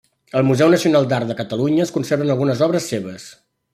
[0.39, 3.29] Al Museu Nacional d'Art de Catalunya es conserven algunes obres seves.